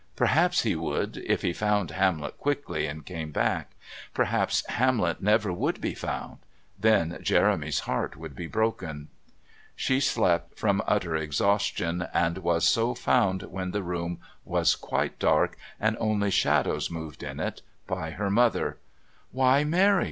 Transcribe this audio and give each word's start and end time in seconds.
Perhaps 0.15 0.63
he 0.63 0.75
would 0.75 1.17
if 1.27 1.43
he 1.43 1.53
found 1.53 1.91
Hamlet 1.91 2.39
quickly 2.39 2.87
and 2.87 3.05
came 3.05 3.31
back. 3.31 3.73
Perhaps 4.15 4.65
Hamlet 4.67 5.21
never 5.21 5.53
would 5.53 5.79
be 5.79 5.93
found. 5.93 6.39
Then 6.79 7.19
Jeremy's 7.21 7.81
heart 7.81 8.17
would 8.17 8.35
be 8.35 8.47
broken. 8.47 9.09
She 9.75 9.99
slept 9.99 10.57
from 10.57 10.81
utter 10.87 11.15
exhaustion, 11.15 12.07
and 12.15 12.39
was 12.39 12.67
so 12.67 12.95
found, 12.95 13.43
when 13.43 13.69
the 13.69 13.83
room 13.83 14.19
was 14.43 14.73
quite 14.75 15.19
dark 15.19 15.55
and 15.79 15.95
only 15.99 16.31
shadows 16.31 16.89
moved 16.89 17.21
in 17.21 17.39
it, 17.39 17.61
by 17.85 18.09
her 18.09 18.31
mother. 18.31 18.77
"Why, 19.31 19.63
Mary!" 19.63 19.99